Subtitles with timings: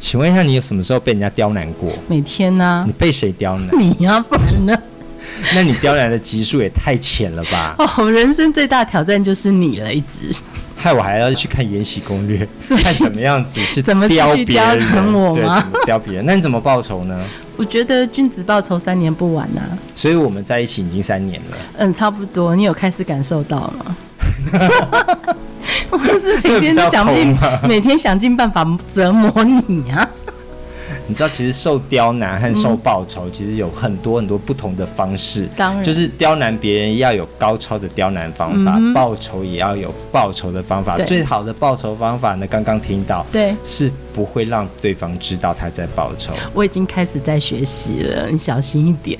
[0.00, 1.92] 请问一下，你有什么时候被人家刁难过？
[2.08, 2.84] 每天呢、啊？
[2.86, 3.68] 你被谁刁难？
[3.78, 4.76] 你呀、啊，不然呢？
[5.54, 7.76] 那你刁难的级数也太浅了吧？
[7.78, 10.34] 哦，人生最大挑战就是你了，一直。
[10.76, 12.46] 害我还要去看《延禧攻略》，
[12.82, 15.62] 看怎么样子是怎么刁别人我吗？
[15.84, 16.24] 刁别人？
[16.24, 17.20] 那你怎么报仇呢？
[17.58, 19.76] 我觉得君子报仇三年不晚呐、啊。
[19.94, 21.56] 所以我们在一起已经三年了。
[21.76, 22.56] 嗯，差不多。
[22.56, 23.94] 你有开始感受到吗？
[25.90, 27.36] 我是每天都想尽，
[27.68, 30.08] 每天想尽办法折磨你啊！
[31.06, 35.48] 你知道，其实受刁难和受报酬，其实有很多很多不同的方式。
[35.56, 40.96] 当然，就是刁难别人要有高超的刁难方法，报酬也要有报酬的方法。
[40.98, 46.32] 最好的报酬方法呢，刚刚听到，对，是不会让对方知道他在报仇。
[46.54, 49.18] 我已经开始在学习了，你小心一点。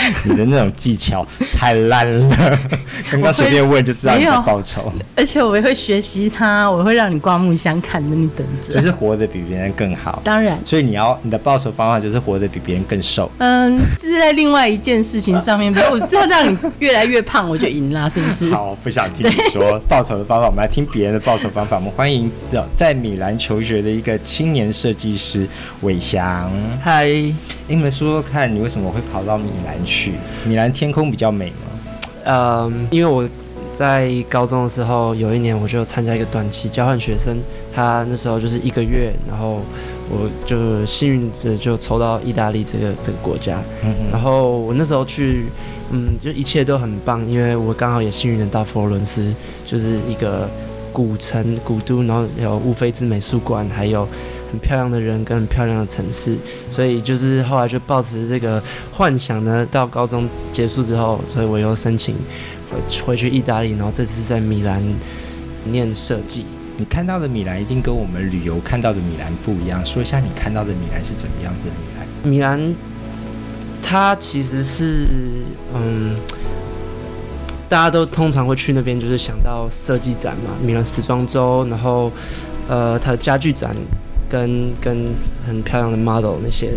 [0.24, 2.58] 你的那种技巧太烂了，
[3.10, 4.92] 刚刚随便问就知道你在报仇。
[5.16, 8.74] 而且我也会学习他，我会让你刮目相看的，你等着。
[8.74, 10.20] 就是活得比别人更好。
[10.24, 10.58] 当然。
[10.64, 13.30] 所以你要你的报仇方法就是活得比别人更瘦。
[13.38, 18.50] 嗯，是在另外一件事情上面，比如我要让你越来越胖，我就赢了，是不是？
[18.54, 21.76] 好，不想听你说报仇的方法，我们来听别人的报仇方法。
[21.76, 22.30] 我们欢迎
[22.76, 25.46] 在米兰求学的一个青年设计师
[25.82, 26.50] 伟翔。
[26.82, 27.08] 嗨，
[27.68, 30.12] 你们说说看，你为什么会跑到米兰去？
[30.44, 31.56] 米兰天空比较美吗？
[32.24, 33.28] 嗯，因为我
[33.76, 37.36] 在高中的时候，有一年我就参加一个短期交换学生，
[37.72, 39.60] 他那时候就是一个月，然后
[40.08, 45.44] 我就幸运的就抽到意大利这个这个国家，嗯嗯，然后我那时候去，
[45.92, 49.30] 嗯，就一切都很棒，因为我刚好也幸运的到佛罗伦斯，
[49.66, 50.48] 就是一个
[50.90, 54.08] 古城古都，然后有乌菲兹美术馆，还有。
[54.50, 56.36] 很漂亮的人跟很漂亮的城市，
[56.70, 59.66] 所以就是后来就抱持这个幻想呢。
[59.70, 62.14] 到高中结束之后，所以我又申请
[62.70, 64.82] 回回去意大利，然后这次在米兰
[65.64, 66.46] 念设计。
[66.78, 71.70] 你看到的米兰一定跟我们旅游看到的米兰不一样，说一下你看到的米兰是怎么样子的
[72.30, 72.56] 米兰？
[72.58, 72.74] 米兰，
[73.82, 75.06] 它其实是
[75.74, 76.16] 嗯，
[77.68, 82.10] 大家都通常会去那边，就是想到设计展嘛，米兰时装周，然后
[82.68, 83.76] 呃，它的家具展。
[84.28, 85.06] 跟跟
[85.46, 86.76] 很漂亮的 model 那些人，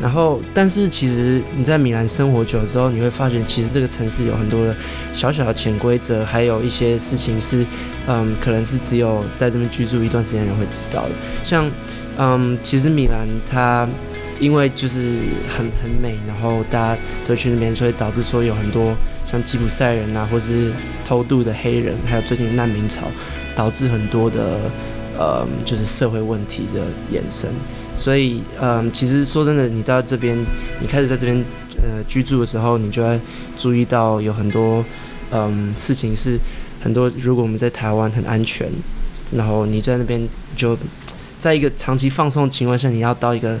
[0.00, 4.76] 然后但是其实你在米兰生活久了之后，你会发现其实这个城市有很多的
[5.12, 7.64] 小小的潜规则，还有一些事情是，
[8.06, 11.10] 嗯，可能是只有在这边居住一段时间人会知道的。
[11.42, 11.70] 像，
[12.18, 13.88] 嗯，其实米兰它
[14.38, 15.16] 因为就是
[15.48, 20.70] 很很美，然后大家都去那边，所以导致说有很多像吉普赛人啊，或是
[21.06, 23.02] 偷渡的黑人，还有最近的难民潮，
[23.56, 24.58] 导致很多的。
[25.22, 26.80] 呃，就是社会问题的
[27.12, 27.48] 延伸，
[27.96, 30.36] 所以，嗯，其实说真的，你到这边，
[30.80, 31.36] 你开始在这边
[31.80, 33.20] 呃居住的时候，你就会
[33.56, 34.84] 注意到有很多，
[35.30, 36.36] 嗯，事情是
[36.82, 37.08] 很多。
[37.20, 38.68] 如果我们在台湾很安全，
[39.30, 40.20] 然后你在那边
[40.56, 40.76] 就
[41.38, 43.56] 在一个长期放松的情况下，你要到一个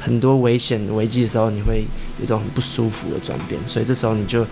[0.00, 1.84] 很多危险危机的时候，你会
[2.20, 3.60] 有一种很不舒服的转变。
[3.66, 4.46] 所以这时候你就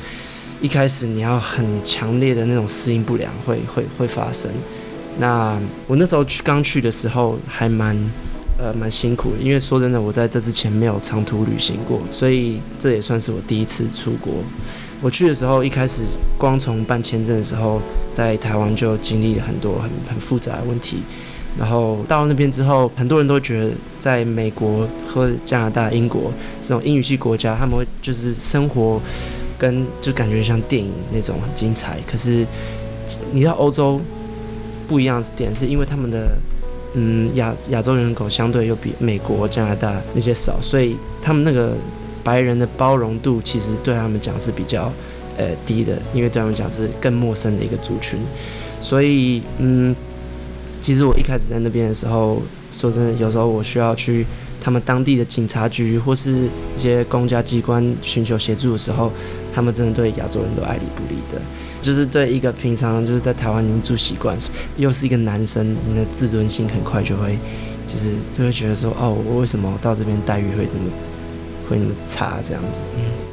[0.60, 4.50] 一开始你要很强烈的那种适应不良会会会发生。
[5.18, 7.94] 那我那时候去刚去的时候还蛮
[8.58, 14.32] 呃蛮辛苦的，因为说真的，我在这之前没有长途旅行过，所以这也算是我第一次出国。
[15.02, 16.02] 我去的时候一开始
[16.38, 17.80] 光从办签证的时候，
[18.12, 20.98] 在台湾就经历了很多很很复杂的问题，
[21.58, 26.32] 然后到那边之后，很多人都觉得在美国和加拿大、英国
[26.62, 29.00] 这种英语系国家，他们会就是生活
[29.58, 32.46] 跟就感觉像电影那种很精彩，可是
[33.32, 34.00] 你到欧洲。
[34.90, 36.36] 不一样的点是因为他们的，
[36.94, 41.74] 嗯，亚亚洲人口相对又比美国、加拿大那些少，所以他们那个
[42.24, 44.92] 白人的包容度其实对他们讲是比较，
[45.36, 48.18] 呃，低的，因为对他们讲是更陌生的一个族群，
[48.80, 49.94] 所以，嗯，
[50.82, 54.26] 其实我一开始在那边的时候，说真的，有时候我需要去
[54.60, 56.32] 他们当地的警察局或是
[56.76, 59.12] 一些公家机关寻求协助的时候，
[59.54, 61.40] 他们真的对亚洲人都爱理不理的。
[61.80, 64.36] 就是对一个平常就是在台湾已经住习惯，
[64.76, 67.38] 又是一个男生，你的自尊心很快就会，
[67.86, 70.90] 就是就会觉得说，哦，我为什么到这边待遇会那么
[71.68, 72.80] 会那么差这样子？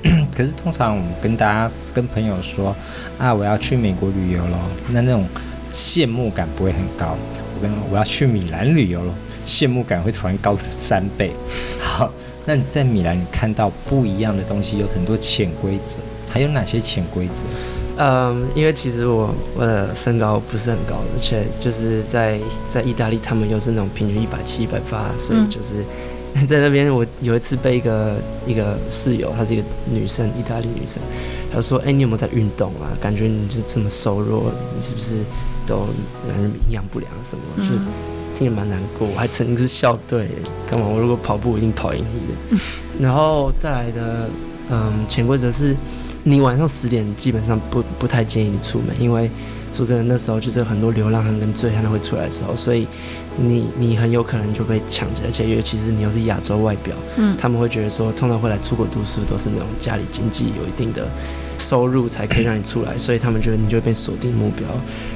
[0.35, 2.75] 可是通常我们跟大家跟朋友说，
[3.17, 4.57] 啊，我要去美国旅游咯，
[4.89, 5.25] 那那种
[5.71, 7.17] 羡慕感不会很高。
[7.55, 9.13] 我跟我要去米兰旅游咯，
[9.45, 11.31] 羡慕感会突然高三倍。
[11.81, 12.11] 好，
[12.45, 15.95] 那你在米兰你看到不一样的东西，有很多潜规则，
[16.31, 17.33] 还有哪些潜规则？
[17.97, 25.83] 嗯，因为其实我我的身高不是很高，而且就是在在意大利，他们又是那种平均一百七、一百八，所以就是
[26.47, 31.01] 在那边，我有一次被一个一个室友，她是一个女生，意大利女生，
[31.51, 32.93] 她说：“哎、欸，你有没有在运动啊？
[33.01, 35.23] 感觉你就这么瘦弱，你是不是
[35.65, 35.87] 都
[36.27, 37.73] 营养不良什么？”嗯、就
[38.37, 39.07] 听着蛮难过。
[39.07, 40.27] 我还曾经是校队，
[40.69, 40.85] 干嘛？
[40.87, 42.33] 我如果跑步，我一定跑赢你的。
[42.51, 42.59] 嗯、
[43.01, 44.29] 然后再来的，
[44.69, 45.75] 嗯，潜规则是。
[46.27, 49.31] 你晚上十点基本上不不太建议你出门，因为
[49.71, 52.85] 说真的，那时候就是很多流浪汉跟醉汉会出来的时候，所以
[53.37, 61.07] 你你很有可能就被抢劫，而且尤其是你又是亚洲外表，嗯，他们会觉得说，通常会来出国读书都是那种家里经济有一定的
[61.57, 64.67] 收入才可以让你出来，所以他们觉得你就会被锁定目标。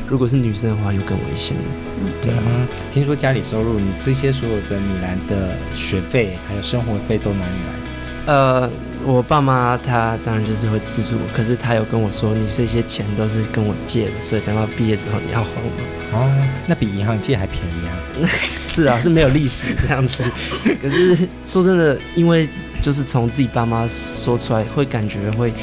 [0.08, 1.64] 如果是女生的话，又更危险了。
[2.00, 2.42] 嗯，对啊。
[2.90, 8.34] 听说家里收入，你这些所有的米兰的学费还有生活费都哪里来？
[8.34, 8.70] 呃。
[9.06, 16.18] 我爸妈他当然就是会资助我，可是他有跟我说，你这些钱都是跟我借的，所以等到毕业之后你要还我。
[16.18, 18.28] 哦，那比银行借还便宜啊？
[18.30, 20.24] 是啊，是没有利息这样子。
[20.82, 22.48] 可是说真的，因为
[22.82, 25.54] 就是从自己爸妈说出来，会感觉会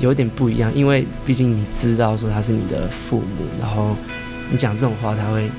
[0.00, 3.96] 有点不一样，因为毕竟你知道说他是你的父母，然后
[4.50, 5.50] 你讲这种话，他会，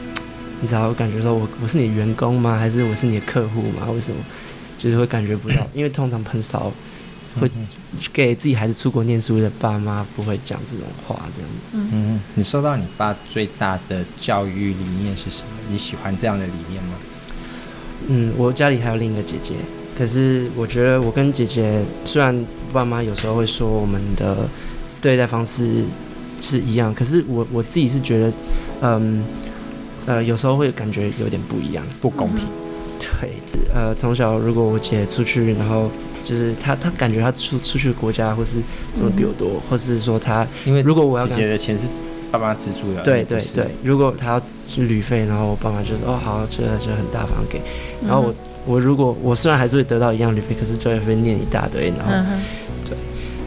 [0.60, 2.58] 你知道感觉说我我是你的员工吗？
[2.58, 3.88] 还是我是你的客户吗？
[3.94, 4.18] 为什么？
[4.78, 6.72] 就是会感觉不到，因为通常很少。
[7.40, 7.50] 会
[8.12, 11.90] 给自己孩子出国念书的爸妈不会讲这种话，这样子。
[11.94, 15.48] 嗯，你说到你爸最大的教育理念是什么？
[15.70, 16.96] 你喜欢这样的理念吗？
[18.08, 19.54] 嗯，我家里还有另一个姐姐，
[19.98, 24.48] 可是我觉得我跟姐姐虽然爸妈有时候会说我们的
[25.02, 25.84] 对待方式
[26.40, 28.34] 是一样，可是我我自己是觉得，
[28.82, 29.24] 嗯，
[30.06, 32.46] 呃，有时候会感觉有点不一样，不公平。
[33.00, 33.32] 对，
[33.74, 35.90] 呃，从小如果我姐出去，然后。
[36.28, 38.58] 就是他，他感觉他出出去国家或是
[38.94, 41.86] 什么比我多，嗯、或是说他，因为如果我要姐姐的钱是
[42.30, 47.62] 爸妈资助的，对对对，如果他要去旅费，然后我爸妈就说哦好，这就很大方给，
[48.06, 48.36] 然后我、嗯、
[48.66, 52.42] 我如果我虽然还是会得到一样旅费，可是就会念一大堆，然后、嗯、
[52.84, 52.98] 对，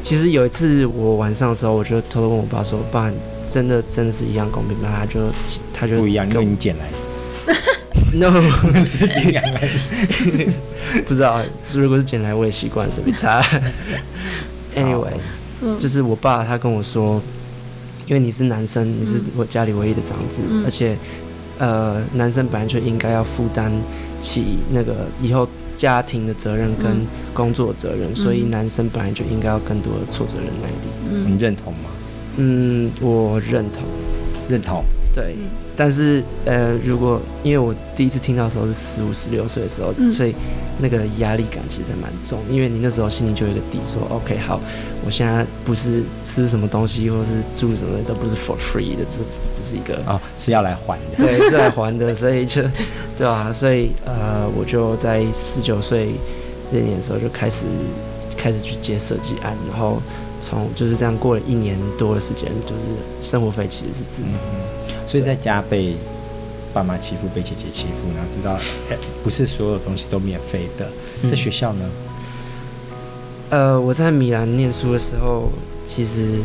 [0.02, 3.12] 其实有一次我晚上的时候，我就偷偷问我爸说，爸，
[3.50, 4.88] 真的真的是一样公平吗？
[4.98, 5.20] 他就
[5.74, 6.96] 他就不一样，因为你捡来的。
[8.14, 8.30] No，
[8.84, 10.52] 是领养来的，
[11.06, 11.40] 不知道。
[11.74, 13.42] 如果是捡来，我也习惯，是没差。
[14.76, 15.12] Anyway，
[15.78, 17.20] 就是我爸他跟我说，
[18.06, 20.96] 因为你是男生，你是我家里唯一的长子，嗯、而且
[21.58, 23.70] 呃，男生本来就应该要负担
[24.20, 27.04] 起那个以后家庭的责任跟
[27.34, 31.30] 工作责任，嗯、所以男生本来就应该要更多的挫折忍耐力。
[31.30, 31.90] 你认同吗？
[32.36, 33.82] 嗯，我认同，
[34.48, 34.84] 认同。
[35.12, 35.34] 对，
[35.76, 40.32] 但是呃，如果因为我第一次听到的时候是十五、十六岁的时候，嗯、所以
[40.78, 42.38] 那个压力感其实还蛮重。
[42.48, 44.60] 因为你那时候心里就有一个底说，说 OK，好，
[45.04, 52.62] 我现在不是吃什么东西或是住什么的都不是 for free 的，这只，只是一个啊、哦，是要来还的，对，是来还的， 所以就
[53.18, 53.52] 对吧、啊？
[53.52, 56.10] 所以呃，我就在十九岁
[56.70, 57.66] 那年的时候就开始
[58.36, 60.00] 开始去接设计案，然后
[60.40, 62.82] 从就是这样过了一年多的时间，就是
[63.28, 64.28] 生活费其实是自己。
[64.28, 64.59] 嗯
[65.06, 65.94] 所以在家被
[66.72, 68.58] 爸妈欺负，被姐姐欺负，然后知道，
[69.24, 70.88] 不是所有东西都免费的。
[71.28, 71.84] 在学校呢？
[73.50, 75.50] 呃，我在米兰念书的时候，
[75.84, 76.38] 其实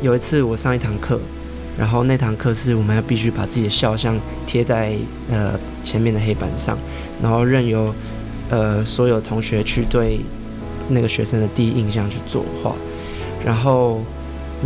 [0.00, 1.20] 有一次我上一堂课，
[1.78, 4.94] 然后那堂课是我们要必须把自己的肖像贴在
[5.30, 6.78] 呃前面的黑板上，
[7.22, 7.94] 然后任由
[8.48, 10.20] 呃所有同学去对
[10.88, 12.74] 那个学生的第一印象去作画，
[13.44, 14.00] 然后。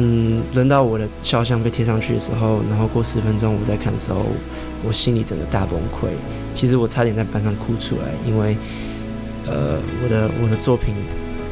[0.03, 4.25] 嗯，轮到我的肖像被贴上去的时候，然后过十分钟我再看的时候，
[4.83, 6.09] 我心里整个大崩溃。
[6.55, 8.57] 其实我差点在班上哭出来，因为
[9.47, 10.95] 呃，我的我的作品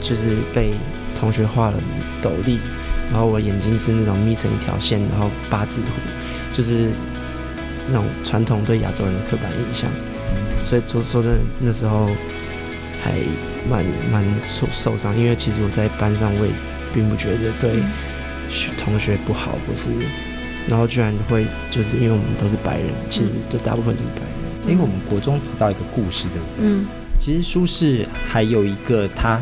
[0.00, 0.72] 就是被
[1.20, 1.76] 同学画了
[2.22, 2.56] 斗笠，
[3.12, 6.88] 然后我眼睛是那种眯成一条线，然后八字胡，就是
[7.88, 9.90] 那种传统对亚洲人的刻板印象。
[10.62, 12.06] 所以说说真的，那时候
[13.02, 13.12] 还
[13.68, 16.52] 蛮蛮受受伤，因为其实我在班上我也
[16.94, 17.82] 并不觉得对。
[18.76, 19.90] 同学不好，或是，
[20.66, 24.70] 然后居然会就是因为我们都是白人，其实就大部分都是白人。
[24.70, 26.68] 因为我们国中读到一个故事，对不对？
[26.68, 26.86] 嗯。
[27.18, 29.40] 其实苏轼还有一个他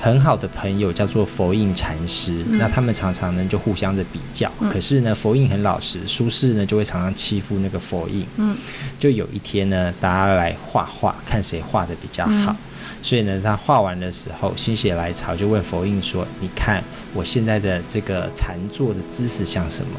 [0.00, 4.50] 很好的朋友叫做佛印禅师，嗯、那他们常常呢就互相的比较。
[4.60, 8.24] 嗯、可是呢，佛印很老实，苏轼呢就会常常欺负那个佛印。
[8.36, 8.56] 嗯。
[8.98, 12.52] 就有一天呢，大家来画画，看谁画的比较好。
[12.52, 12.56] 嗯
[13.00, 16.82] 所以呢，他画完的时候心血来潮，就问佛印说：“你看
[17.14, 19.92] 我现在的这个禅坐的姿势像什么？”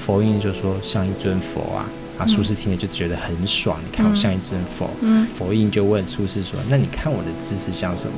[0.00, 1.84] 佛印就说：“像一尊佛啊。”
[2.18, 3.78] 啊，苏轼听了就觉得很爽。
[3.84, 4.90] 你看我像一尊佛，
[5.34, 8.12] 佛印就问苏轼说：“那你看我的姿势像什么？”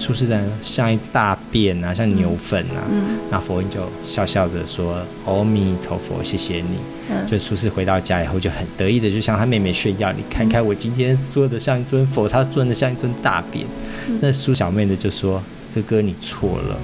[0.00, 2.80] 苏轼呢，像一大便啊，像牛粪啊。
[3.30, 6.78] 那佛印就笑笑的说：“阿弥陀佛，谢谢你。”
[7.28, 13.66] 就苏轼回到家以后就很得意的就向他妹妹炫耀：“你看看我今天做的像一尊佛，他做的像一尊大便。”
[14.22, 15.42] 那苏小妹呢就说
[15.74, 16.78] ：“哥哥，你错了。”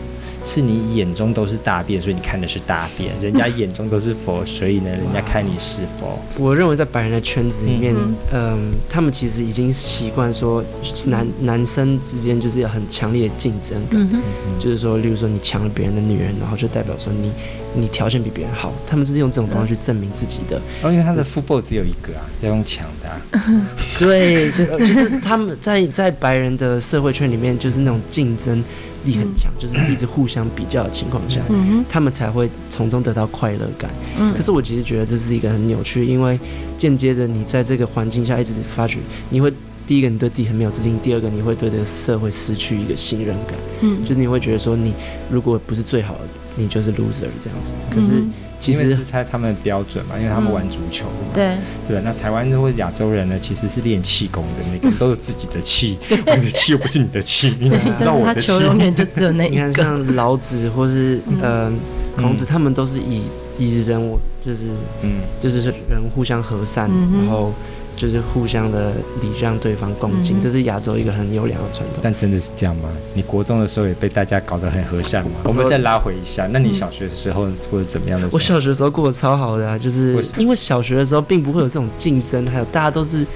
[0.45, 6.19] 是你眼中都是大便，所以你看的是大便；人家眼中都是佛，所以呢，人家看你是佛。
[6.39, 10.65] 我认为在白人的圈子里面，嗯，嗯，他们其实已经习惯说
[11.07, 14.23] 男男生之间就是有很强烈的竞争感，嗯，
[14.59, 17.31] 就是说，例如说你抢了别人的女人，然后就代表说你
[17.75, 20.61] 你条件比别人好，他们就是用这种方式去证明自己的。
[20.83, 23.69] 哦，因为他的 football 只有一个啊，要用抢的，啊。
[23.99, 28.63] 对， 对，就是他们在在白人的社会圈里面，就是那种竞争。
[29.05, 34.35] 力很强，就是一直互相比较的情况下，嗯，他们才会从中得到快乐感，嗯。
[34.35, 36.39] 可是我其实觉得这是一个很扭曲，因为
[36.77, 38.99] 间接着你在这个环境下一直发觉，
[39.31, 39.53] 你会
[39.87, 44.93] 第一个你对自己很没有自信，第二个你会对这个社会失去一个信任感，嗯，就是你会觉得说你
[45.31, 46.21] 如果不是最好的，
[46.59, 47.73] 你就是 loser 这样子。
[47.95, 48.21] 可是。
[48.21, 51.31] 嗯其实是猜他们的标准嘛，因为他们玩足球嘛。
[51.33, 51.55] 对
[51.87, 55.97] 对，那台湾或者亚洲人呢，其实是练气功的，每个人都有自己的气。
[56.11, 58.49] 你的气又不是你的气，你怎么知道我的气？
[58.49, 59.63] 他球永远就只有那一个。
[59.69, 61.73] 你看，像老子或是呃
[62.17, 63.23] 孔子，他们都是以
[63.61, 64.65] 以人我就是
[65.03, 67.53] 嗯，就是人互相和善，然后。
[67.99, 71.99] 就是互相的礼让对方恭敬，这是亚洲一个很优良的传统。
[72.01, 72.89] 但真的是这样吗？
[73.13, 75.33] 你国中的时候也被大家搞得很和善吗？
[75.45, 78.29] 我们再拉回一下，那你小学的时候过得怎么样的？
[78.31, 83.27] 我小学的时候过得超好的啊，就是因为小学的时候并不会有这种竞争，还有大家都是。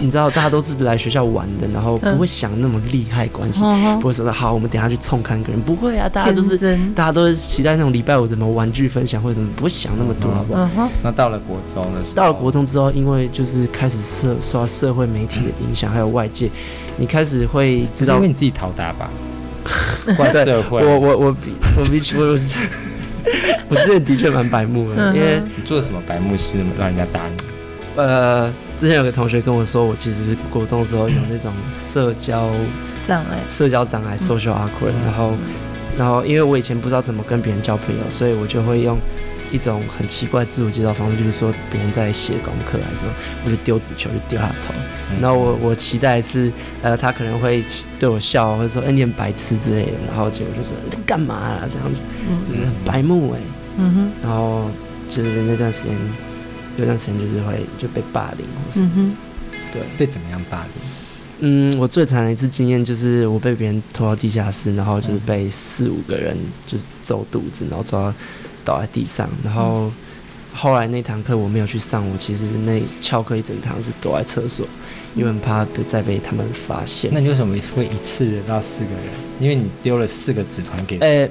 [0.00, 6.56] 你知道，大家都是来学校玩的，然后不会想那么厉害关系，嗯，不会说好，我们等下去冲看个人，不会啊，大家就是
[6.94, 10.68] 大家都是期待那种礼拜五什么玩具分享或者什么，不会想那么多，好不好？
[10.78, 16.50] 嗯、那到了国中的时候，到了国中之后，因为就是开始社受到社会媒体的影响，还有外界，
[16.96, 19.10] 你开始会知道，因为你自己讨打吧，
[20.16, 20.82] 怪社会。
[20.84, 22.38] 我我我比我比我我
[23.68, 27.44] 我之前的确蛮白目因为你做什么白目事让人家打你？
[27.96, 28.52] 呃。
[28.76, 32.50] 之前有个同学跟我说，我其实国中的时候有那种社交
[33.06, 34.92] 障碍，社交障碍 （social awkward）。
[35.04, 35.32] 然后，
[35.96, 38.98] 然后因为我以前不知道怎么跟别人交朋友，所以我就会用
[39.52, 43.12] 一种很奇怪的自我介绍方式，就是说别人在写功课还是什么，
[43.46, 44.74] 我就丢纸球，就丢他的头。
[45.20, 46.50] 然后我我期待是，
[46.82, 47.64] 呃，他可能会
[47.98, 49.92] 对我笑，或者说“哎，你很白痴”之类的。
[50.08, 50.76] 然后结果就说
[51.06, 52.00] “干嘛啦”这样子，
[52.48, 53.38] 就是很白目哎。
[53.78, 54.10] 嗯哼。
[54.22, 54.68] 然后
[55.08, 55.96] 就是那段时间。
[56.76, 59.14] 有段时间就是会就被霸凌，或是、嗯、
[59.72, 60.70] 对被怎么样霸凌？
[61.40, 68.14] 嗯，我最惨的一次经验就是我被别人拖到地下室，然后就是被四五个人就是揍肚子，然后抓
[68.64, 69.90] 倒在地上，然后
[70.52, 74.66] 后来那堂课我没有去上，我其实那翘课一整堂是躲在厕所，
[75.14, 77.10] 因为很怕再被他们发现。
[77.12, 79.04] 那你为什么会一次惹到四个人？
[79.40, 80.98] 因为你丢了四个纸团给。
[81.00, 81.28] 欸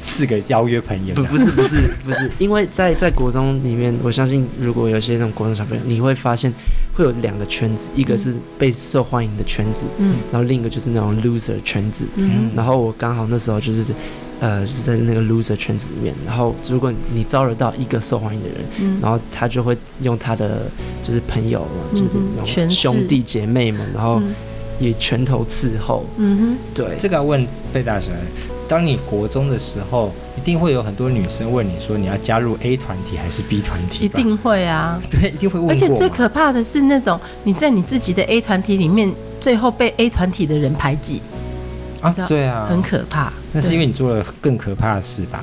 [0.00, 1.14] 四个邀约朋友？
[1.14, 6.52] 不，不是，不是，不是，因为在在国中里面，我相信如果有些那种国中小朋友，你会发现
[6.94, 13.92] 会有两个圈子，一个是被受欢迎的圈子，嗯，然后另一个就是那种 loser 圈子，嗯，然后我刚好那时候就是，
[14.40, 20.70] 呃，就是在那个 loser 圈子里面，然后如果你招惹到一个受欢迎的人，嗯，然后他就会用他的
[21.02, 24.22] 就是朋友嘛，就是那种兄弟姐妹们，然后
[24.78, 28.12] 以拳头伺候，嗯哼，对，这个要问贝大神。
[28.68, 34.04] 当你国中的时候，一定会有很多女生问你说，你要加入 A 团体还是 B 团体？
[34.04, 35.70] 一定会啊，对，一定会问。
[35.70, 41.22] 而且最可怕的是那种你在你自己的 A 团体里面，最后被 A 团体的人排挤
[42.00, 43.32] 啊，对啊，很可怕。
[43.52, 45.42] 那是因为你做了更可怕的事吧？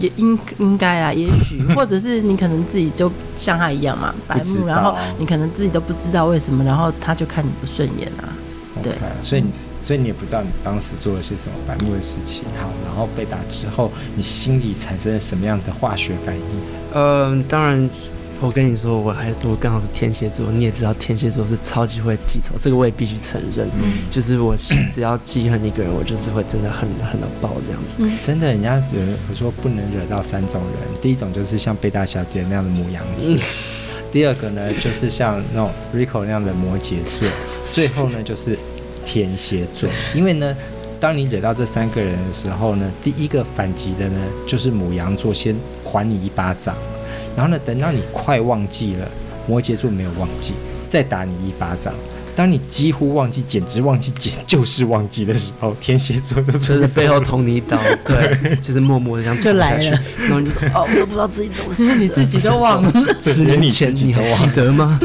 [0.00, 8.28] 也应应该啦，也许 或者是你可能自己就像他一样嘛，白目，然后你可能自己都不知道为什么，然后他就看你不顺眼啊。
[8.82, 9.48] 对，所以你，
[9.82, 12.44] 所以你也不知道你当时做了些什么白目的事情。
[12.60, 16.42] 好，然后被打之后，你心里产生了什么样的化学反应？
[16.94, 17.90] 嗯、呃，当然，
[18.40, 23.68] 我跟你说，我还我刚好是天蝎座，你也知道天蝎座是超级会记仇，这个我也必须承认。
[23.82, 27.96] 嗯，就是我只要记恨一个人，我就是会真的恨恨到爆这样子。
[27.98, 33.04] 嗯、真的，人家有人说不能惹到三种人，第一种就是像贝大小姐那样的牡羊。
[33.22, 33.38] 嗯
[34.12, 37.28] 第二个呢，就是像那种 Rico 那样的摩羯座，
[37.62, 38.58] 最后呢就是
[39.06, 39.88] 天蝎座。
[40.14, 40.56] 因为呢，
[40.98, 46.74] 当你惹到这三个人的时候呢，第一个反击的呢就是母羊座，先还你一巴掌，
[47.36, 49.08] 然后呢，等到你快忘记了，
[49.46, 50.54] 摩羯座没有忘记，
[50.88, 51.94] 再打你一巴掌。
[52.40, 64.98] 当你几乎忘记，简直忘记简就是忘记的时候，天蝎座就就是背后捅你一刀， 对，就是默默的这样就来了，然后你就说哦，我都不知道自己怎么死，你自己都忘了，十年前你还记得吗？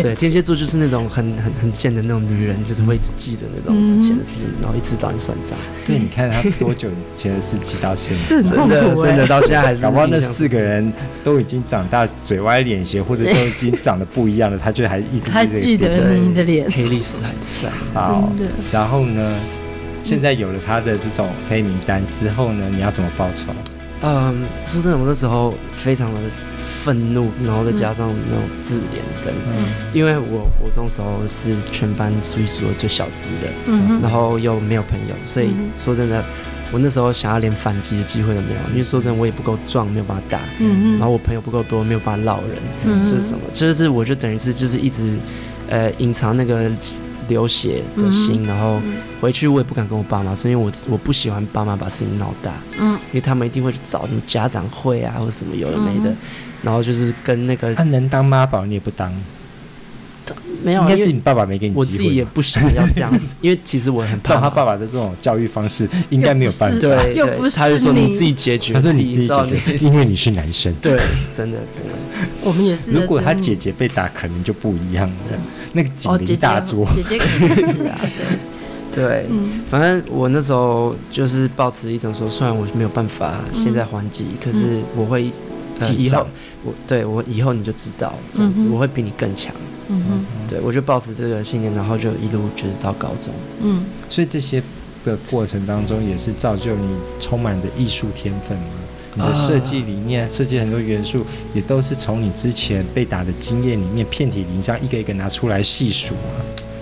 [0.00, 5.58] 对，天蝎座就是那种很很很贱的那种女人，就是会一直记得那种之前的事情，然后一直找你算账。
[5.86, 9.82] 对，你看他多久前的事记到现在， 真的真的到现在还是。
[9.82, 10.90] 搞不好那四个人
[11.22, 15.88] 都已经长大，嘴歪脸斜，或者都已经长得不一样了，他却还一直还记得
[16.30, 17.70] 你的脸，黑历史还是在。
[17.92, 18.32] 好，
[18.72, 19.36] 然后呢，
[20.02, 23.52] 现在有了他的这种黑名单之后呢，你要怎么报仇？
[24.02, 24.34] 嗯，
[24.64, 26.20] 说真的，我那时候非常的
[26.64, 36.24] 愤怒，然后再加上那种自怜跟，嗯、因为我我这种时候是全班数一数二最小资的，嗯、然后又没有朋友，所以说真的。
[36.72, 40.38] 我那时候想要连反击的机会都没有，因为说真的，我也不够壮，没有办法打。
[40.60, 40.98] 嗯嗯。
[41.00, 42.56] 然后我朋友不够多，没有办法烙人。
[42.84, 43.04] 嗯。
[43.04, 43.40] 是什么？
[43.52, 45.18] 就是我就等于是就是一直，
[45.70, 46.70] 呃，隐藏那个
[47.28, 48.78] 流血的心，然后
[49.20, 52.52] 回去我也不敢跟我爸妈说，因为我我不喜欢爸妈把事情闹大。
[52.78, 52.92] 嗯。
[53.12, 56.14] 因为他们一定会去找什么家长会啊，或者什么有的没的，
[56.62, 57.74] 然后就是跟那个。
[57.74, 59.12] 他能当妈宝，你也不当。
[60.62, 61.80] 没有，应该是你爸爸没给你机会。
[61.80, 66.78] 我自己也不想要这样， 因为其实我很怕他爸爸的这种教育方式，应该没有办法。
[66.78, 70.72] 对，又不是他就说你自己解决，他说你自己解决，因为你是男生。
[70.82, 71.00] 对，
[71.32, 71.98] 真的真的。
[72.42, 72.92] 我们也是。
[72.92, 75.16] 如果他姐姐被打，可能就不一样了。
[75.72, 78.00] 那个警铃大桌，姐姐肯定是啊，
[78.94, 79.26] 对对。
[79.70, 85.30] 反正我那时候就是抱持一种说，虽然我没有办法现在还击，可是我会
[85.96, 86.26] 以后
[86.64, 89.54] 我对我以后你就知道这样子，我会比你更强。
[89.90, 93.34] 嗯哼，对，我就抱持这个信念，然后就一路就是到高中。
[93.60, 94.62] 嗯，所以这些
[95.04, 98.64] 的过程当中，也是造就你充满的艺术天分吗？
[99.16, 106.20] 你的设计理念，设计很多元素，也都是从你之前被打的经验里面，遍体鳞伤，一个一个拿出来细数吗？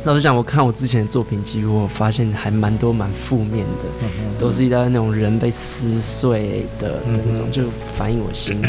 [0.04, 7.62] 老实讲，我看我之前的作品集，我发现还蛮多蛮负面的，嗯、都是一道那种人被撕碎的的那种，嗯、就
[7.96, 8.66] 反映我心里。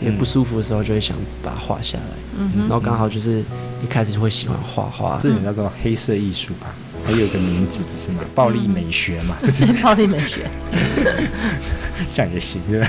[0.00, 2.04] 也不舒服的时候，就会想把它画下来。
[2.38, 3.40] 嗯，然后刚好就是
[3.82, 6.66] 一开始就会喜欢画画，这种叫做黑色艺术吧，
[7.04, 8.20] 还有一个名字不是吗？
[8.34, 10.46] 暴力美学嘛， 不是暴力美学，
[12.12, 12.88] 这样也行对吧？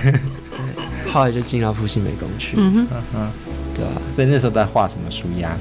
[1.11, 2.55] 后来就进到复兴美工去。
[2.57, 3.31] 嗯哼，嗯
[3.73, 3.91] 对吧？
[4.13, 5.55] 所以那时候在画什么书呀？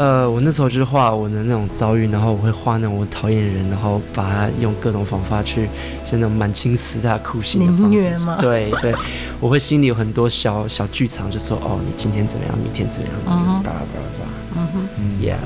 [0.00, 5.68] 呃，我那时候就是画我的那种遭遇，然后我会画那种我讨厌的人，然后把它用各种方法去，
[6.06, 8.18] 像那种满清十大酷刑的方式。
[8.20, 8.38] 吗？
[8.40, 8.94] 对对，
[9.40, 14.30] 我会心里有很多小小剧场，就说哦，你今天怎么样，明天怎么样，巴拉巴拉巴拉。
[14.56, 15.36] 嗯哼，嗯，Yeah。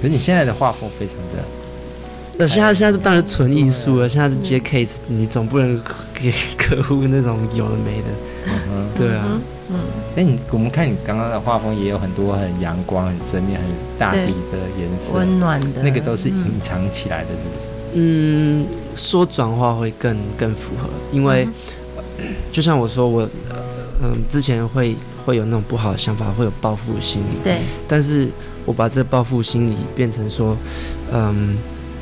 [0.00, 1.42] 可是你现在的画风非常的，
[2.38, 5.80] 那现在现在是当然纯艺术了，现在是接 case，你总不能
[6.14, 8.08] 给客户那种有的没的。
[8.46, 9.24] 嗯，对啊。
[9.68, 9.80] 嗯，
[10.14, 13.68] 那你我们看你刚刚的画风也有很多很阳光、很正面、很
[13.98, 17.68] 大地的颜色，温暖的，那个都是隐藏起来的，是不是？
[17.94, 21.48] 嗯，说转化会更更符合，因为、
[22.52, 23.28] 就像我说，我
[24.02, 24.94] 嗯、呃、之前会
[25.24, 28.28] 会有那种不好的想法，会有报复心理，对，但是
[28.64, 30.56] 我把这个报复心理变成说，
[31.12, 31.56] 嗯，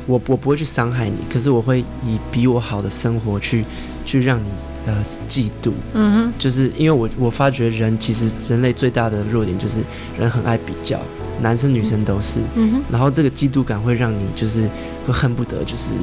[0.05, 3.63] 我我不会去伤害你，可是我会以比我好的生活去
[4.05, 4.47] 去让你。
[4.87, 4.93] 呃，
[5.27, 9.81] 嫉妒，嗯哼，就是因为我我发觉人其实人类最大的弱点就是
[10.19, 10.99] 人很爱比较，
[11.41, 14.69] 男生女生都是，嗯哼，然后这个嫉妒感会让你就是
[15.07, 15.93] 会恨不得就是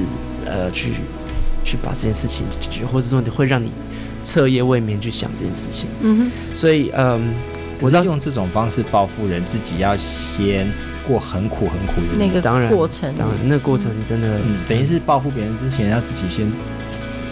[0.44, 0.94] 呃去
[1.64, 3.70] 去把这件事情解决，或者说你会让你
[4.24, 7.20] 彻夜未眠去想这件事情，嗯哼，所以嗯，呃、
[7.82, 10.66] 我要用这种方式报复人，自己要先
[11.06, 16.50] 过很苦很苦的那个当然过程，当然那个过程真的，嗯，等于是报复别人之前要自己先。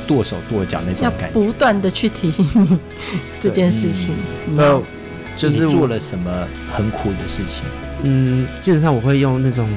[0.09, 2.77] 剁手剁脚那种感觉，要不断的去提醒你
[3.39, 4.13] 这件事情。
[4.51, 4.83] 没有，
[5.37, 7.63] 就是做了什么很苦的事情。
[8.03, 9.69] 嗯，基本上我会用那种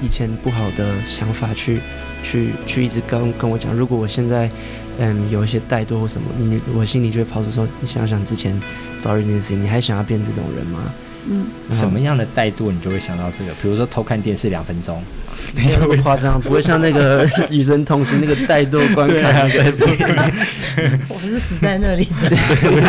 [0.00, 1.80] 以前不好的想法去
[2.24, 3.72] 去去一直跟跟我讲。
[3.72, 4.50] 如果我现在
[4.98, 8.58] 嗯有一些怠惰或什么，你我心里就会跑出说：你想想之前
[8.98, 10.80] 遭遇那件事情，你还想要变这种人吗？
[11.26, 13.52] 嗯，什么样的怠惰你就会想到这个？
[13.62, 15.00] 比如说偷看电视两分钟。
[15.54, 19.44] 没有那么夸张，不会像那个 《与神同行》那个怠惰观看。
[21.06, 22.28] 我是死在那里，我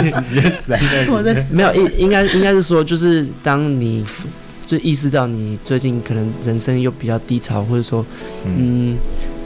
[0.01, 1.09] 是死在那里。
[1.09, 1.43] 我在死。
[1.51, 4.05] 没有，应应该应该是说，就是当你
[4.65, 8.05] 就意识到你最近可能人生又比较低潮，或者说，
[8.45, 8.97] 嗯，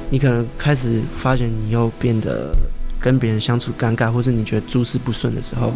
[0.10, 2.56] 你可能开始发现你又变得
[3.00, 5.72] 跟别人相处尴尬，或是你觉得诸事不顺的时候，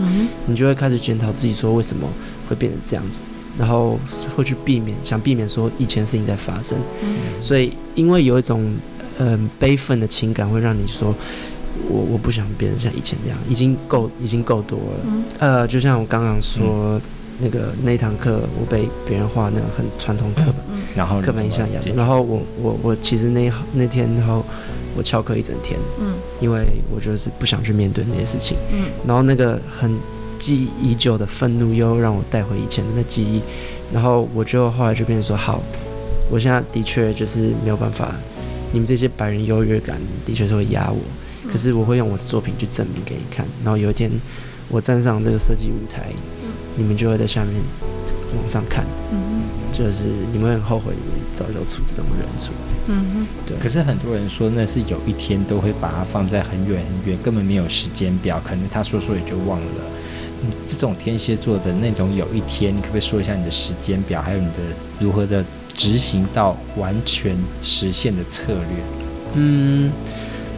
[0.46, 2.08] 你就会开始检讨自己，说为什么
[2.50, 3.20] 会变成这样子。
[3.56, 4.00] 然后
[4.36, 8.64] 会去避免，想避免说以前事情在发生，嗯、所以因为有一种
[9.20, 11.14] 嗯、呃、悲愤的情感，会让你说，
[11.88, 14.86] 我我不想变成像以前那样，已经够已经够多了。
[15.06, 17.00] 嗯、呃，就像我刚刚说，
[17.40, 24.44] 那个那堂课我被别人画那个很传统课本，嗯、然后课本印象压住，然后我我我其实那那天然后
[24.96, 29.92] 我翘课一整天，嗯，因为我就是不想去面对那些事情，嗯，然后那个很
[30.38, 33.42] 记忆已久的愤怒又让我带回以前的那记忆，
[33.94, 35.62] 然后我就后来就变成说好，
[36.30, 38.14] 我现在的确就是没有办法，
[38.72, 41.00] 你们这些白人优越感的确是会压我。
[41.52, 44.10] 可是我会用我的作品去证明给你看，然后有一天
[44.70, 46.10] 我站上这个设计舞台，
[46.42, 46.43] 嗯、
[46.76, 47.54] 你们就会在下面
[48.38, 53.56] 往上看，嗯、就是你们很后悔你早就出这种人出来，嗯对。
[53.58, 59.66] 可是很多人说那是有一天都会把它放在很远很远，根本没有时间表，可能他说说也就忘了。
[60.42, 64.60] 嗯、这种天蝎座的那种有一天，你可不可以说一下你的时间表，还有你的
[65.00, 68.84] 如何的执行到完全实现的策略？
[69.36, 69.92] 嗯。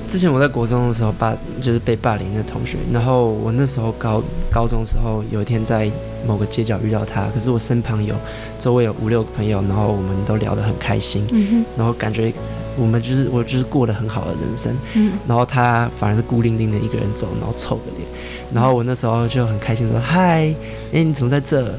[0.07, 5.91] 之前我在国中的时候霸就是被霸凌的同学，然后我那时候高高中的时候有一天在
[6.27, 8.15] 某个街角遇到他，可是我身旁有
[8.59, 12.31] 周围有五六个朋友，然后我们都聊得很开心，嗯、然后感觉
[12.77, 18.07] 我们就是我就是过得很好的人生，嗯、然后他反而是孤零零的一个人走，然后臭着脸，
[18.53, 20.55] 然后我那时候就很开心说嗨，哎、
[20.93, 21.73] 欸、你怎么在这？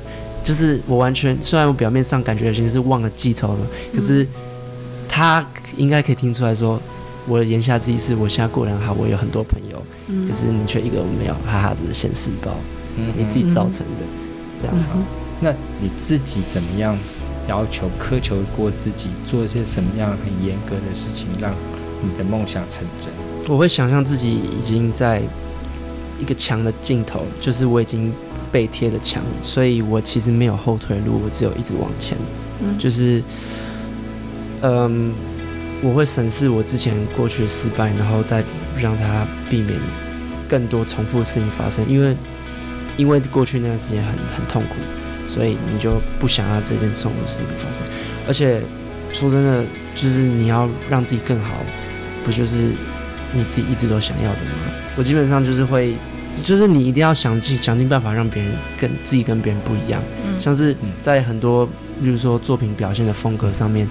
[0.45, 3.59] 就是我完全虽然我表面上感觉其实是忘了记仇了，
[3.95, 4.27] 可是
[5.09, 5.45] 他
[5.77, 6.81] 应该可以听出来说。
[7.29, 12.53] 我的言下之意是我现在过得很好，我有很多朋友，嗯、可是你却一个没有，哈哈，只是现世报，
[12.97, 14.93] 嗯、你自己造成的，嗯、这样子。
[15.41, 16.97] 那你自己怎么样
[17.49, 21.53] 要求、苛求过自己，做一些什么样很严格的事情，让
[22.01, 23.53] 你的梦想成真？
[23.53, 25.21] 我会想象自己已经在
[26.21, 28.13] 一个墙的尽头，就是我已经
[28.53, 32.17] 被贴的墙，所以我其实没有后退路，我只有一直往前，
[32.63, 33.21] 嗯、就是，
[34.63, 35.13] 嗯。
[35.83, 38.43] 我会审视我之前过去的失败，然后再
[38.81, 39.79] 让他避免
[40.49, 41.87] 更多重复的事情发生。
[41.89, 42.17] 因为，
[42.97, 44.77] 因为过去那段时间很很痛苦，
[45.29, 47.83] 所以你就不想要这件重复的事情发生。
[48.27, 48.63] 而且，
[49.13, 51.57] 说真的，就是你要让自己更好，
[52.25, 52.73] 不就是
[53.33, 54.73] 你自己一直都想要的吗？
[54.97, 55.95] 我基本上就是会，
[56.37, 60.03] 就是你一定要想尽想尽办法让别人跟自己跟别人不一样。
[60.27, 61.67] 嗯，像是在很多，
[62.03, 63.87] 比如说作品表现的风格上面。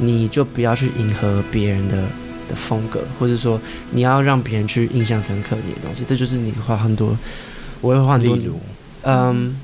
[0.00, 1.96] 你就不要去迎合别人的
[2.48, 3.60] 的风格，或者说
[3.90, 7.16] 你要让别人去印象深刻你的东西，这就是你花很多，
[7.82, 8.36] 我会花很多，
[9.02, 9.54] 嗯，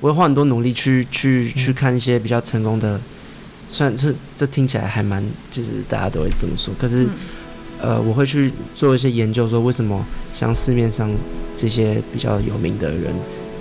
[0.00, 3.00] 我会花很多努力去去去看一些比较成功的，
[3.68, 7.06] 虽然这这听起来还蛮就是大家都会这么说，可是
[7.80, 11.08] 呃，我会去做一些研究，说为什么像市面上
[11.54, 13.14] 这些比较有名的人，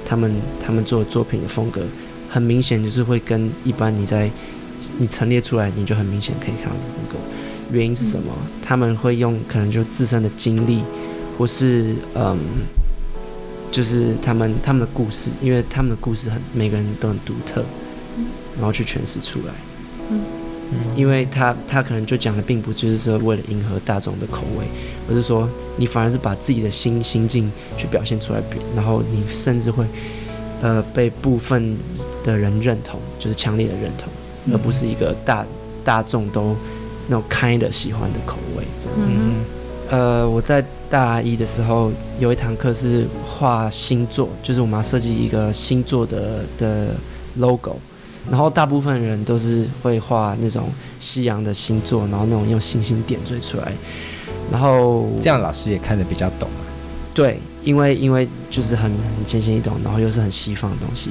[0.05, 1.81] 他们他们做的作品的风格，
[2.29, 4.29] 很明显就是会跟一般你在。
[4.97, 7.17] 你陈列出来，你就很明显可以看到这风格。
[7.71, 8.31] 原因是什么？
[8.31, 10.81] 嗯、他们会用可能就自身的经历，
[11.37, 12.37] 或是嗯，
[13.71, 17.63] 就是他们他们的故事，因为他们的故事很每个人都很独特，
[18.57, 19.53] 然后去诠释出来。
[20.11, 20.19] 嗯，
[20.95, 24.65] 因为他他可能就讲的并不就是说为了迎合大众的口味，
[25.09, 28.41] 而是说你反而是把自己的心心境去表现出来，
[28.75, 29.85] 然后你甚至会
[30.61, 31.75] 呃被部分
[32.23, 34.07] 的人认同，就是强烈的认同。
[34.51, 35.45] 而不是一个大
[35.83, 36.55] 大众都
[37.07, 39.15] 那种 kind 的喜欢的口味这样子。
[39.17, 39.45] 嗯、
[39.89, 46.87] 呃，我在大一的时候有一堂课是画星座，就是我们要设计一个星座的的
[47.37, 47.75] logo，
[48.29, 53.71] 然后大部分人都是会画那种夕阳的星座，然后那种用星星点缀出来，
[54.51, 56.49] 然后这样老师也看得比较懂。
[57.15, 57.39] 对。
[57.63, 61.09] 因为因为就是很很浅显易懂，然后又是很西方的东西。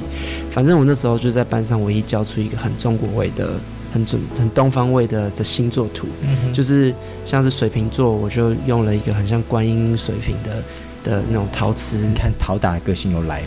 [0.53, 3.55] 反正我那时候就在班上唯一教出一个很中国味的、
[3.93, 11.97] 很准、很东方味的的星座图，嗯、就是像是水瓶座，我就用了一个很像观音水瓶的的那种陶瓷。
[11.97, 13.47] 你看陶打的个性又来了。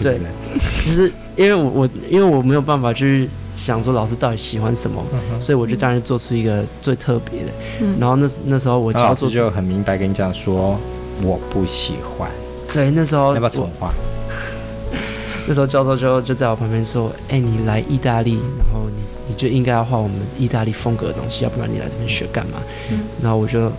[0.00, 0.20] 对，
[0.86, 7.48] 就是因为我我因为我没有办法去想说老师到底喜欢什么，嗯、所以我就当然做出一个最特别的。
[7.80, 10.78] 嗯、然后那那时候我教授就很明白跟你讲说。
[11.22, 12.30] 我不喜欢。
[12.72, 13.92] 对，那时候要不要重画？
[15.46, 22.58] 那时候教授就就在我旁边说：“哎、欸，你来意大利，然后你你就应该要画我们意大利风格的东西，要不然你来这边学干嘛？”
[22.92, 23.70] 嗯、然后我就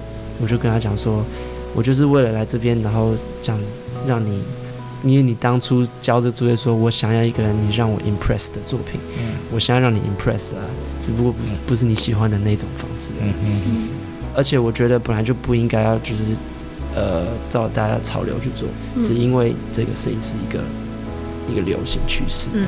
[0.41, 1.23] 我就跟他讲说
[1.73, 3.57] ：“我就是为了来这边，然后讲
[4.05, 4.43] 让你，
[5.03, 10.61] 因为你当初交这作业说，我想要一个人你让我 impress 的作品，嗯、我想要让你 impress 啊，
[10.99, 13.11] 只不过不是不是你喜欢的那种方式。
[13.21, 13.87] 嗯嗯嗯。
[14.35, 16.35] 而且我觉得本来就不应该要就是。”
[16.95, 20.59] 呃，照大家潮流去做，嗯、只因为这个事情是一个
[21.51, 22.49] 一个流行趋势。
[22.53, 22.67] 嗯，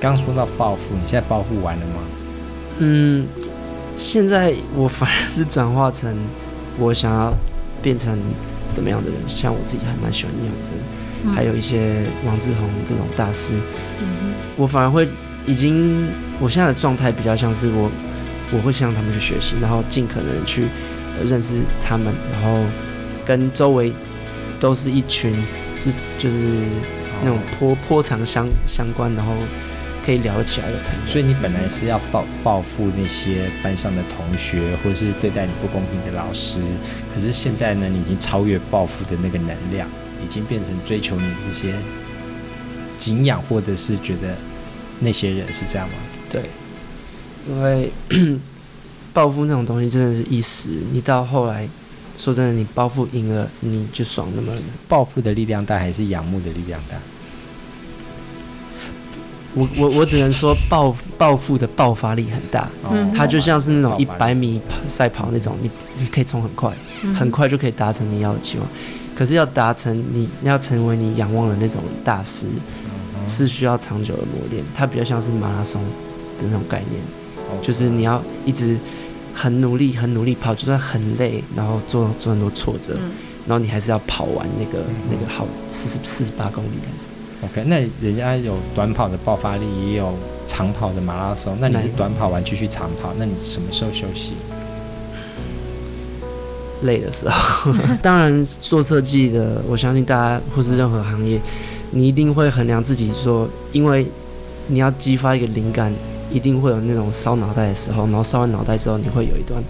[0.00, 2.02] 刚说到报复，你现在报复完了吗？
[2.78, 3.26] 嗯，
[3.96, 6.16] 现在我反而是转化成
[6.78, 7.32] 我想要
[7.82, 8.18] 变成
[8.72, 10.74] 怎么样的人，像我自己还蛮喜欢聂永真，
[11.24, 13.54] 嗯、还有一些王志宏这种大师，
[14.00, 15.08] 嗯、我反而会
[15.46, 16.06] 已经，
[16.40, 17.90] 我现在的状态比较像是我，
[18.52, 20.64] 我会向他们去学习，然后尽可能去
[21.24, 22.60] 认识他们，然后
[23.26, 23.92] 跟周围
[24.58, 25.34] 都是一群，
[25.78, 26.36] 是就是
[27.22, 29.32] 那种颇颇长相相关，然后。
[30.04, 36.60] 可以聊起来的朋友，所以你本来是要报报复那些班上的同学，或者是对待你不公平的老师，
[37.14, 39.88] 可是现在呢，你已经超越报复的那个能量，
[40.22, 41.72] 已经变成追求你这些
[42.98, 44.36] 敬仰，或者是觉得
[45.00, 45.94] 那些人是这样吗？
[46.28, 46.42] 对，
[47.48, 47.90] 因为
[49.14, 51.66] 报复那种东西真的是一时，你到后来
[52.16, 54.52] 说真的，你暴富赢了，你就爽那么。
[54.88, 56.96] 暴富的力量大还是仰慕的力量大？
[59.56, 66.72] 我我我只能说暴暴富的爆发力很大，嗯，它就像是那种一百米赛跑那种，你你可以冲很快，
[67.16, 68.66] 很快就可以达成你要的期望。
[69.14, 72.48] 可是要达成你要成为你仰望的那种大师，
[73.28, 74.64] 是需要长久的磨练。
[74.74, 75.80] 它比较像是马拉松
[76.40, 77.00] 的那种概念，
[77.62, 78.76] 就是你要一直
[79.34, 82.94] 很努力很努力跑，就算很累，然后做做很多挫折，
[83.46, 87.08] 然后你还是要跑完那个那个好四十四十八公里还是。
[87.42, 90.14] OK，那人家有短跑的爆发力，也有
[90.46, 91.54] 长跑的马拉松。
[91.60, 94.32] 那你是短跑完继续长跑，那你什么时候休息？
[96.82, 97.72] 累的时候。
[98.00, 101.38] 当然，做设计的，我相信大家或是任何行业，
[101.90, 104.06] 你一定会衡量自己说，因为
[104.68, 105.92] 你要激发一个灵感，
[106.34, 108.04] 一定会有那种烧脑袋的时候。
[108.08, 109.64] 然后烧完脑袋之后，你会有一段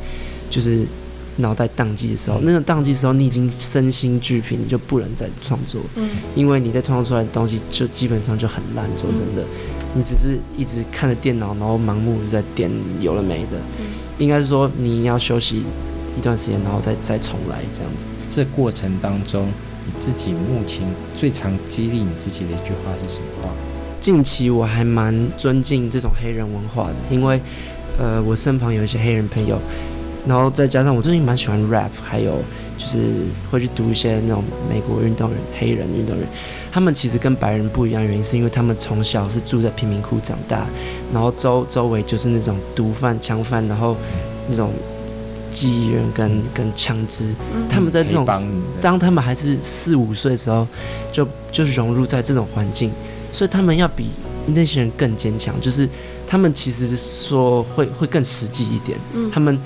[0.51, 0.85] 就是。
[1.39, 5.81] 脑袋宕机的时候，那个宕机的时候，你已经身心俱疲，你就不能再创作。
[5.97, 8.87] 嗯，因为你在创作出来的东西就基本上就很烂。
[8.97, 9.43] 说真的，
[9.95, 13.59] 你只是一直看着电脑，然后盲目的在点有了没的。
[13.81, 13.87] 嗯，
[14.19, 15.65] 应该是说你一定要休息
[16.17, 18.07] 一段时间，然后再再重来这样子。
[18.31, 19.49] 这过程当中，
[19.87, 23.51] 你自己目前最常激励你自己的一句话是什么话？
[24.05, 27.41] 近期我还蛮尊敬这种黑人文化的，因为
[27.99, 29.59] 呃，我身旁有一些黑人朋友。
[30.29, 32.33] 然后再加上我最近蛮喜欢 rap，还有
[32.77, 32.99] 就是
[33.51, 36.29] 会去读一些那种美国运动员、黑人运动员，
[36.71, 40.67] 他们其实跟白人不一样，原因是因为他们从小是住在贫民窟长大，
[41.11, 43.97] 然后周周围就是那种毒贩、枪贩，然后
[44.51, 44.71] 那种
[45.51, 47.35] 记忆人跟跟枪支，
[47.71, 48.27] 他们在这种
[48.83, 50.67] 当他们还是四五岁的时候，
[51.11, 52.91] 就就融入在这种环境，
[53.35, 54.07] 所以他们要比
[54.47, 55.87] 那些人更坚强，就是
[56.27, 59.59] 他们其实说会会更实际一点，嗯他们。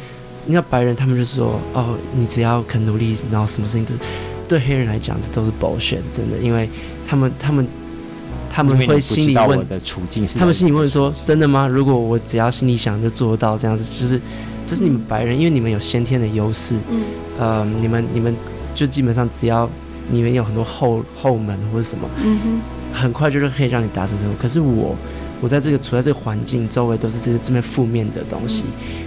[0.51, 3.93] 你看白人，他们就说：“哦，你只要肯努力，然后什么事情都
[4.49, 6.67] 对黑人来讲，这都是 bullshit，真的，因为
[7.07, 7.69] 他们，他们，
[8.49, 11.67] 他们会心里问的处境是，他们心里问说：真的吗？
[11.67, 14.19] 如果我只要心里想就做到这样子，就是
[14.67, 17.03] 这是你们白人，因为你们有先天的优势，嗯，
[17.39, 18.35] 呃，你们你们
[18.75, 19.69] 就基本上只要
[20.11, 22.61] 你们有很多后后门或者什么，嗯哼，
[22.93, 24.37] 很快就是可以让你达成成功。
[24.41, 24.97] 可是我。”
[25.41, 28.65] 我在这个处在这个环境周围都是这些这么负面的东西，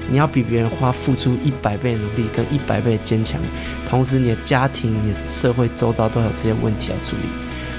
[0.09, 3.37] 你要比别人花付出一百倍的努力跟一百倍的坚强，
[3.85, 7.23] 同时你的家庭、你的社会周遭都有这些问题要处理，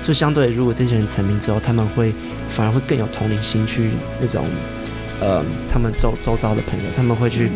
[0.02, 2.12] 所以相对如果这些人成名之后，他们会
[2.46, 3.88] 反而会更有同理心去
[4.20, 4.44] 那种，
[5.18, 7.48] 呃，他们周周遭的朋友，他们会去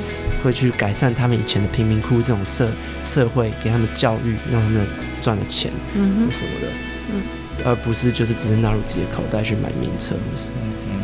[0.42, 2.70] 会去改善他们以前的贫民窟这种社
[3.04, 4.87] 社会，给他们教育，让他们
[5.20, 6.68] 赚了钱，嗯什么的，
[7.12, 7.20] 嗯，
[7.66, 10.50] 而不是就是只是纳入自己的口袋去买名车，不是。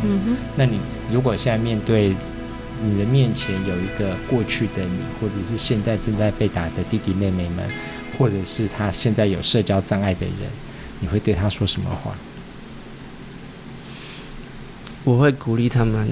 [0.05, 0.79] 嗯哼，那你
[1.13, 2.15] 如果现在面对
[2.85, 7.69] 你的面前有一个过去的你，或者是现在正在被打的弟弟妹妹们，
[8.17, 10.35] 或者是他现在有社交障碍的人，
[11.01, 12.15] 你会对他说什么话？
[15.03, 16.09] 我会鼓励他们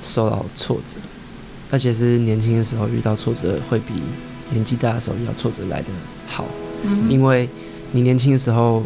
[0.00, 0.96] 受到挫折，
[1.70, 3.92] 而且是年轻的时候遇到挫折，会比
[4.50, 5.88] 年纪大的时候遇到挫折来得
[6.26, 6.46] 好。
[6.84, 7.46] 嗯，因为
[7.92, 8.82] 你年轻的时候。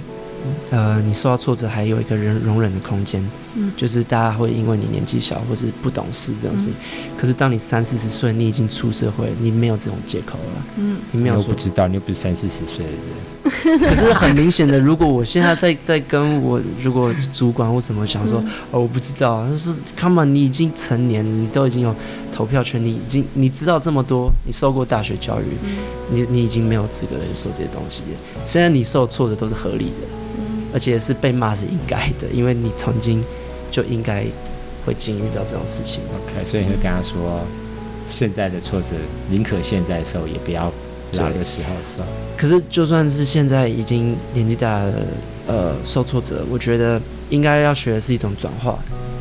[0.70, 3.24] 呃，你受到挫折还有一个人容忍的空间，
[3.54, 13.00] 嗯，就是大家会因为你年纪小或是不懂事这种事情，嗯，可是当你三四十岁，你已经出社会，你没有这种借口了，嗯，你没有说我不知道，你又不是三四十岁的人。
[13.62, 21.94] 可是很明显的，如果我现在在在跟我如果主管或什么想说，嗯、哦，我不知道，就是 come on，你已经成年，你都已经有
[22.32, 25.70] 投票权，你已经你知道这么多，你受过大学教育，嗯、
[26.10, 28.02] 你你已经没有资格来说这些东西。
[28.44, 30.11] 现在你受挫折都是合理的，嗯、
[30.72, 33.22] 而且是被骂是应该的，因为你曾经
[33.70, 34.24] 就应该
[34.84, 36.00] 会经历到这种事情。
[36.14, 37.40] OK，所以你会跟他说，
[38.06, 38.96] 现在的挫折
[39.30, 40.72] 宁可现在受，也不要。
[41.18, 42.02] 老的时候受，
[42.38, 44.94] 可是就算是现在已经年纪大了，
[45.46, 48.78] 呃，受挫折，我觉得应该要学的是一种转化，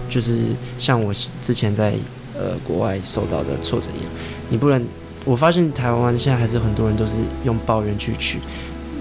[0.08, 0.46] 就是
[0.78, 1.92] 像我之前在
[2.34, 4.12] 呃国外受到的挫折一样，
[4.50, 4.82] 你不能，
[5.26, 8.40] 我发现台湾现在还是很多人都是用抱怨去取，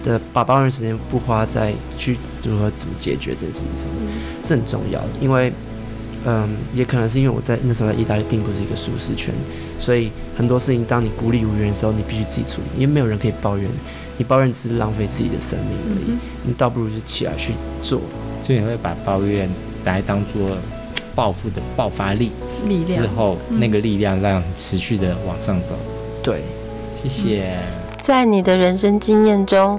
[0.05, 4.13] 的把抱怨时间不花在去如何怎么解决这件事情上面，
[4.45, 5.09] 是很重要的。
[5.21, 5.53] 因为，
[6.25, 9.35] 嗯，也可能是因为我在那时候在意大利并不是一个舒适圈，
[9.79, 13.69] 所以很多事情当你孤立无援的时候，你必须自己处理，因为没有人可以抱怨，
[14.19, 16.17] 你抱怨只是浪费自己的生命而已。
[16.45, 18.01] 你倒不如就起来去做。
[18.43, 19.49] 所以你会把抱怨
[19.85, 20.57] 来当做
[21.15, 22.31] 报复的爆发力，
[22.67, 25.75] 力量之后那个力量让持续的往上走。
[26.23, 26.43] 对，
[26.97, 27.80] 谢谢。
[28.01, 29.79] 在你的人生经验中，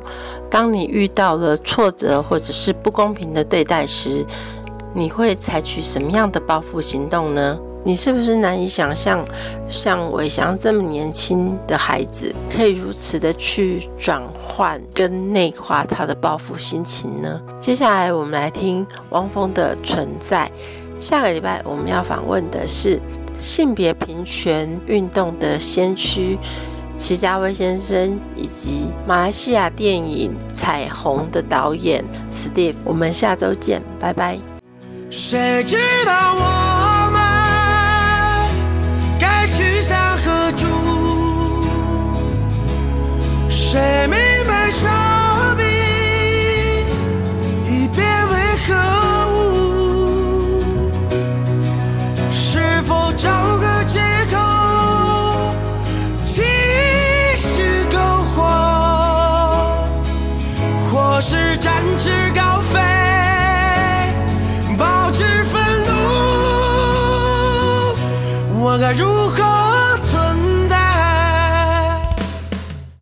[0.49, 4.23] 当你遇到了挫折或者是不公平的对待时，
[4.93, 7.57] 你会采取什么样的报复行动呢？
[7.83, 9.25] 你是不是难以想象，
[9.67, 17.41] 像伟翔这么年轻的孩子，可以如此的去转换跟内化他的报复心情呢？
[17.59, 20.49] 接下来我们来听汪峰的《存在》。
[21.03, 23.01] 下个礼拜我们要访问的是
[23.39, 26.37] 性别平权运动的先驱。
[27.01, 34.37] 齐家威先生以及马来西亚电影《彩虹》的导演 Steve，我们下周见，拜拜。
[35.09, 37.19] 谁知道我们
[39.19, 40.67] 该去向何处？
[43.49, 44.69] 谁明白